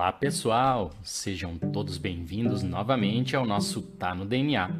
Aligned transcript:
Olá 0.00 0.14
pessoal, 0.14 0.92
sejam 1.04 1.58
todos 1.58 1.98
bem-vindos 1.98 2.62
novamente 2.62 3.36
ao 3.36 3.44
nosso 3.44 3.82
Tá 3.82 4.14
no 4.14 4.24
DNA. 4.24 4.74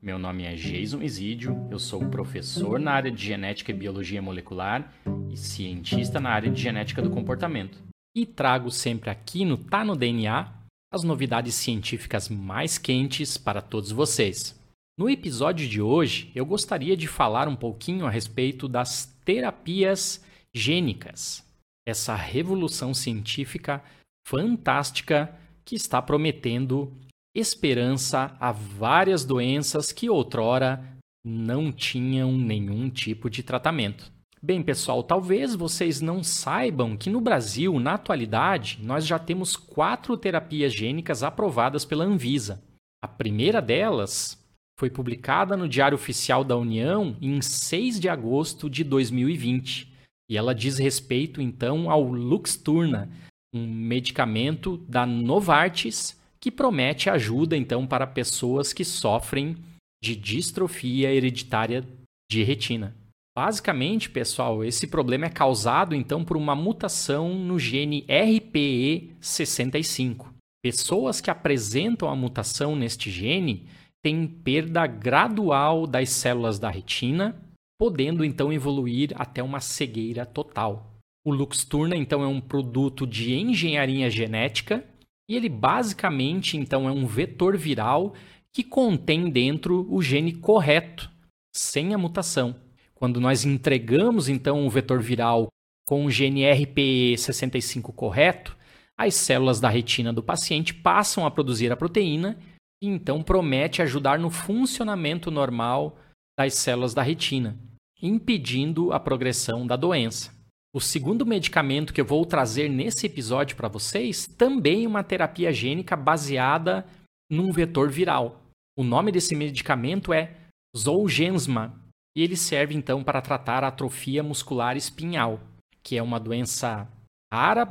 Meu 0.00 0.18
nome 0.18 0.44
é 0.44 0.54
Jason 0.54 1.02
Isidio, 1.02 1.68
eu 1.70 1.78
sou 1.78 2.08
professor 2.08 2.80
na 2.80 2.92
área 2.92 3.10
de 3.10 3.22
genética 3.22 3.70
e 3.70 3.74
biologia 3.74 4.22
molecular 4.22 4.94
e 5.30 5.36
cientista 5.36 6.18
na 6.18 6.30
área 6.30 6.50
de 6.50 6.58
genética 6.58 7.02
do 7.02 7.10
comportamento. 7.10 7.84
E 8.16 8.24
trago 8.24 8.70
sempre 8.70 9.10
aqui 9.10 9.44
no 9.44 9.58
Tá 9.58 9.84
no 9.84 9.94
DNA 9.94 10.50
as 10.90 11.02
novidades 11.02 11.54
científicas 11.54 12.30
mais 12.30 12.78
quentes 12.78 13.36
para 13.36 13.60
todos 13.60 13.92
vocês. 13.92 14.58
No 14.98 15.10
episódio 15.10 15.68
de 15.68 15.82
hoje, 15.82 16.32
eu 16.34 16.46
gostaria 16.46 16.96
de 16.96 17.06
falar 17.06 17.46
um 17.46 17.56
pouquinho 17.56 18.06
a 18.06 18.10
respeito 18.10 18.66
das 18.68 19.04
terapias 19.22 20.24
gênicas. 20.54 21.44
Essa 21.86 22.14
revolução 22.14 22.94
científica 22.94 23.84
fantástica 24.26 25.32
que 25.64 25.76
está 25.76 26.02
prometendo 26.02 26.92
esperança 27.32 28.36
a 28.40 28.50
várias 28.50 29.24
doenças 29.24 29.92
que 29.92 30.10
outrora 30.10 30.82
não 31.24 31.70
tinham 31.70 32.32
nenhum 32.32 32.90
tipo 32.90 33.30
de 33.30 33.44
tratamento. 33.44 34.12
Bem, 34.42 34.62
pessoal, 34.64 35.04
talvez 35.04 35.54
vocês 35.54 36.00
não 36.00 36.24
saibam 36.24 36.96
que 36.96 37.08
no 37.08 37.20
Brasil, 37.20 37.78
na 37.78 37.94
atualidade, 37.94 38.80
nós 38.82 39.06
já 39.06 39.16
temos 39.18 39.56
quatro 39.56 40.16
terapias 40.16 40.72
gênicas 40.72 41.22
aprovadas 41.22 41.84
pela 41.84 42.04
Anvisa. 42.04 42.62
A 43.02 43.06
primeira 43.06 43.62
delas 43.62 44.44
foi 44.78 44.90
publicada 44.90 45.56
no 45.56 45.68
Diário 45.68 45.94
Oficial 45.94 46.42
da 46.42 46.56
União 46.56 47.16
em 47.20 47.40
6 47.40 48.00
de 48.00 48.08
agosto 48.08 48.68
de 48.68 48.82
2020. 48.82 49.92
E 50.28 50.36
ela 50.36 50.54
diz 50.54 50.78
respeito, 50.78 51.40
então, 51.40 51.88
ao 51.90 52.02
Luxturna, 52.02 53.08
um 53.56 53.66
medicamento 53.66 54.76
da 54.88 55.06
Novartis 55.06 56.20
que 56.38 56.50
promete 56.50 57.08
ajuda 57.08 57.56
então 57.56 57.86
para 57.86 58.06
pessoas 58.06 58.72
que 58.72 58.84
sofrem 58.84 59.56
de 60.02 60.14
distrofia 60.14 61.12
hereditária 61.12 61.84
de 62.30 62.42
retina. 62.42 62.94
Basicamente, 63.36 64.08
pessoal, 64.08 64.64
esse 64.64 64.86
problema 64.86 65.26
é 65.26 65.30
causado 65.30 65.94
então 65.94 66.24
por 66.24 66.36
uma 66.36 66.54
mutação 66.54 67.34
no 67.34 67.58
gene 67.58 68.06
RPE65. 68.06 70.26
Pessoas 70.62 71.20
que 71.20 71.30
apresentam 71.30 72.08
a 72.08 72.16
mutação 72.16 72.74
neste 72.74 73.10
gene 73.10 73.68
têm 74.02 74.26
perda 74.26 74.86
gradual 74.86 75.86
das 75.86 76.08
células 76.10 76.58
da 76.58 76.70
retina, 76.70 77.36
podendo 77.78 78.24
então 78.24 78.52
evoluir 78.52 79.12
até 79.16 79.42
uma 79.42 79.60
cegueira 79.60 80.24
total. 80.24 80.95
O 81.26 81.32
Luxturna, 81.32 81.96
então, 81.96 82.22
é 82.22 82.26
um 82.28 82.40
produto 82.40 83.04
de 83.04 83.34
engenharia 83.34 84.08
genética 84.08 84.84
e 85.28 85.34
ele 85.34 85.48
basicamente, 85.48 86.56
então, 86.56 86.88
é 86.88 86.92
um 86.92 87.04
vetor 87.04 87.56
viral 87.56 88.14
que 88.52 88.62
contém 88.62 89.28
dentro 89.28 89.92
o 89.92 90.00
gene 90.00 90.32
correto, 90.32 91.10
sem 91.52 91.92
a 91.92 91.98
mutação. 91.98 92.54
Quando 92.94 93.20
nós 93.20 93.44
entregamos, 93.44 94.28
então, 94.28 94.64
o 94.64 94.70
vetor 94.70 95.02
viral 95.02 95.48
com 95.84 96.04
o 96.04 96.10
gene 96.12 96.42
RPE65 96.42 97.92
correto, 97.92 98.56
as 98.96 99.16
células 99.16 99.58
da 99.58 99.68
retina 99.68 100.12
do 100.12 100.22
paciente 100.22 100.72
passam 100.72 101.26
a 101.26 101.30
produzir 101.30 101.72
a 101.72 101.76
proteína 101.76 102.38
e 102.80 102.86
então 102.86 103.20
promete 103.20 103.82
ajudar 103.82 104.16
no 104.16 104.30
funcionamento 104.30 105.28
normal 105.28 105.98
das 106.38 106.54
células 106.54 106.94
da 106.94 107.02
retina, 107.02 107.58
impedindo 108.00 108.92
a 108.92 109.00
progressão 109.00 109.66
da 109.66 109.74
doença. 109.74 110.35
O 110.76 110.80
segundo 110.80 111.24
medicamento 111.24 111.90
que 111.90 112.02
eu 112.02 112.04
vou 112.04 112.26
trazer 112.26 112.68
nesse 112.68 113.06
episódio 113.06 113.56
para 113.56 113.66
vocês 113.66 114.26
também 114.26 114.84
é 114.84 114.86
uma 114.86 115.02
terapia 115.02 115.50
gênica 115.50 115.96
baseada 115.96 116.86
num 117.32 117.50
vetor 117.50 117.90
viral. 117.90 118.42
O 118.78 118.84
nome 118.84 119.10
desse 119.10 119.34
medicamento 119.34 120.12
é 120.12 120.36
Zolgensma 120.76 121.82
e 122.14 122.22
ele 122.22 122.36
serve 122.36 122.74
então 122.74 123.02
para 123.02 123.22
tratar 123.22 123.64
a 123.64 123.68
atrofia 123.68 124.22
muscular 124.22 124.76
espinhal, 124.76 125.40
que 125.82 125.96
é 125.96 126.02
uma 126.02 126.20
doença 126.20 126.86
rara, 127.32 127.66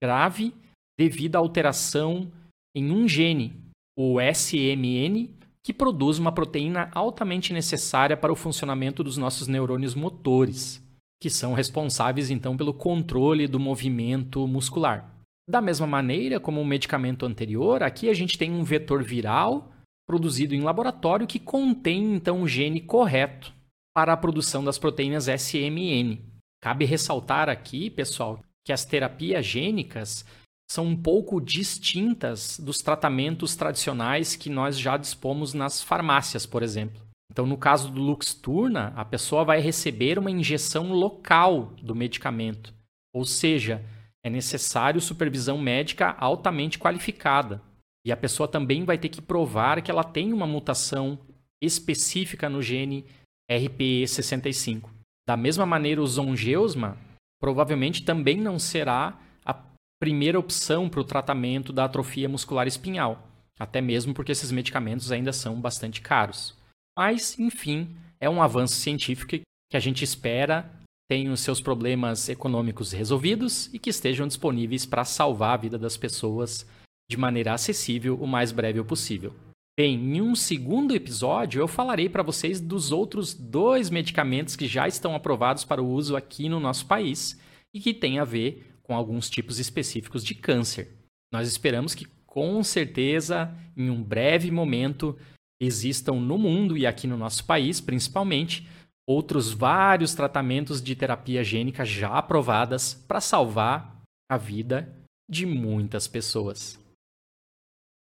grave, 0.00 0.54
devido 0.96 1.34
à 1.34 1.40
alteração 1.40 2.30
em 2.72 2.92
um 2.92 3.08
gene, 3.08 3.52
o 3.98 4.20
SMN, 4.20 5.28
que 5.60 5.72
produz 5.72 6.20
uma 6.20 6.30
proteína 6.30 6.88
altamente 6.94 7.52
necessária 7.52 8.16
para 8.16 8.32
o 8.32 8.36
funcionamento 8.36 9.02
dos 9.02 9.16
nossos 9.16 9.48
neurônios 9.48 9.96
motores 9.96 10.83
que 11.20 11.30
são 11.30 11.54
responsáveis 11.54 12.30
então 12.30 12.56
pelo 12.56 12.74
controle 12.74 13.46
do 13.46 13.58
movimento 13.58 14.46
muscular. 14.46 15.14
Da 15.48 15.60
mesma 15.60 15.86
maneira 15.86 16.40
como 16.40 16.60
o 16.60 16.64
medicamento 16.64 17.26
anterior, 17.26 17.82
aqui 17.82 18.08
a 18.08 18.14
gente 18.14 18.38
tem 18.38 18.50
um 18.50 18.64
vetor 18.64 19.02
viral 19.02 19.72
produzido 20.06 20.54
em 20.54 20.62
laboratório 20.62 21.26
que 21.26 21.38
contém 21.38 22.14
então 22.14 22.42
o 22.42 22.48
gene 22.48 22.80
correto 22.80 23.54
para 23.94 24.12
a 24.12 24.16
produção 24.16 24.64
das 24.64 24.78
proteínas 24.78 25.28
SMN. 25.28 26.18
Cabe 26.62 26.84
ressaltar 26.84 27.48
aqui, 27.48 27.90
pessoal, 27.90 28.40
que 28.64 28.72
as 28.72 28.84
terapias 28.84 29.44
gênicas 29.44 30.24
são 30.70 30.86
um 30.86 30.96
pouco 30.96 31.40
distintas 31.40 32.58
dos 32.58 32.80
tratamentos 32.80 33.54
tradicionais 33.54 34.34
que 34.34 34.48
nós 34.48 34.78
já 34.78 34.96
dispomos 34.96 35.52
nas 35.52 35.82
farmácias, 35.82 36.46
por 36.46 36.62
exemplo. 36.62 37.00
Então, 37.34 37.46
no 37.46 37.58
caso 37.58 37.90
do 37.90 38.00
Luxturna, 38.00 38.92
a 38.94 39.04
pessoa 39.04 39.44
vai 39.44 39.58
receber 39.58 40.20
uma 40.20 40.30
injeção 40.30 40.92
local 40.92 41.72
do 41.82 41.92
medicamento. 41.92 42.72
Ou 43.12 43.24
seja, 43.24 43.84
é 44.24 44.30
necessário 44.30 45.00
supervisão 45.00 45.58
médica 45.58 46.14
altamente 46.16 46.78
qualificada. 46.78 47.60
E 48.06 48.12
a 48.12 48.16
pessoa 48.16 48.46
também 48.46 48.84
vai 48.84 48.96
ter 48.96 49.08
que 49.08 49.20
provar 49.20 49.82
que 49.82 49.90
ela 49.90 50.04
tem 50.04 50.32
uma 50.32 50.46
mutação 50.46 51.18
específica 51.60 52.48
no 52.48 52.62
gene 52.62 53.04
RPE65. 53.50 54.88
Da 55.26 55.36
mesma 55.36 55.66
maneira, 55.66 56.00
o 56.00 56.06
Zongeusma 56.06 56.96
provavelmente 57.40 58.04
também 58.04 58.36
não 58.36 58.60
será 58.60 59.18
a 59.44 59.60
primeira 60.00 60.38
opção 60.38 60.88
para 60.88 61.00
o 61.00 61.04
tratamento 61.04 61.72
da 61.72 61.86
atrofia 61.86 62.28
muscular 62.28 62.68
espinhal, 62.68 63.26
até 63.58 63.80
mesmo 63.80 64.14
porque 64.14 64.30
esses 64.30 64.52
medicamentos 64.52 65.10
ainda 65.10 65.32
são 65.32 65.60
bastante 65.60 66.00
caros. 66.00 66.62
Mas, 66.96 67.38
enfim, 67.38 67.96
é 68.20 68.30
um 68.30 68.42
avanço 68.42 68.76
científico 68.76 69.30
que 69.30 69.76
a 69.76 69.80
gente 69.80 70.04
espera 70.04 70.70
tenha 71.08 71.30
os 71.30 71.40
seus 71.40 71.60
problemas 71.60 72.28
econômicos 72.28 72.92
resolvidos 72.92 73.72
e 73.74 73.78
que 73.78 73.90
estejam 73.90 74.26
disponíveis 74.26 74.86
para 74.86 75.04
salvar 75.04 75.54
a 75.54 75.60
vida 75.60 75.78
das 75.78 75.96
pessoas 75.96 76.66
de 77.10 77.16
maneira 77.16 77.52
acessível 77.52 78.16
o 78.16 78.26
mais 78.26 78.52
breve 78.52 78.82
possível. 78.82 79.34
Bem, 79.78 79.94
em 79.94 80.20
um 80.22 80.34
segundo 80.34 80.94
episódio 80.94 81.60
eu 81.60 81.68
falarei 81.68 82.08
para 82.08 82.22
vocês 82.22 82.60
dos 82.60 82.92
outros 82.92 83.34
dois 83.34 83.90
medicamentos 83.90 84.56
que 84.56 84.66
já 84.66 84.88
estão 84.88 85.14
aprovados 85.14 85.64
para 85.64 85.82
o 85.82 85.88
uso 85.88 86.16
aqui 86.16 86.48
no 86.48 86.60
nosso 86.60 86.86
país 86.86 87.38
e 87.74 87.80
que 87.80 87.92
têm 87.92 88.18
a 88.18 88.24
ver 88.24 88.78
com 88.82 88.94
alguns 88.94 89.28
tipos 89.28 89.58
específicos 89.58 90.24
de 90.24 90.34
câncer. 90.34 90.96
Nós 91.32 91.48
esperamos 91.48 91.94
que, 91.94 92.06
com 92.24 92.62
certeza, 92.62 93.52
em 93.76 93.90
um 93.90 94.02
breve 94.02 94.50
momento, 94.50 95.18
existam 95.64 96.14
no 96.14 96.38
mundo 96.38 96.76
e 96.76 96.86
aqui 96.86 97.06
no 97.06 97.16
nosso 97.16 97.44
país, 97.44 97.80
principalmente, 97.80 98.68
outros 99.06 99.52
vários 99.52 100.14
tratamentos 100.14 100.82
de 100.82 100.94
terapia 100.94 101.44
gênica 101.44 101.84
já 101.84 102.10
aprovadas 102.10 102.94
para 103.06 103.20
salvar 103.20 104.00
a 104.30 104.36
vida 104.36 104.88
de 105.28 105.46
muitas 105.46 106.06
pessoas. 106.06 106.78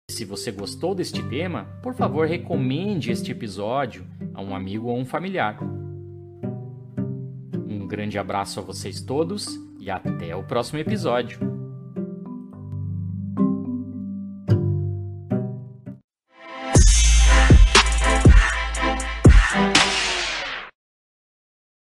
Se 0.10 0.26
você 0.26 0.52
gostou 0.52 0.94
deste 0.94 1.24
tema, 1.30 1.66
por 1.82 1.94
favor, 1.94 2.28
recomende 2.28 3.12
este 3.12 3.32
episódio 3.32 4.06
a 4.34 4.42
um 4.42 4.54
amigo 4.54 4.90
ou 4.90 4.98
um 4.98 5.06
familiar. 5.06 5.58
Um 7.54 7.88
grande 7.88 8.18
abraço 8.18 8.60
a 8.60 8.64
vocês 8.64 9.02
todos 9.02 9.48
e 9.80 9.90
até 9.90 10.36
o 10.36 10.44
próximo 10.44 10.80
episódio. 10.80 11.51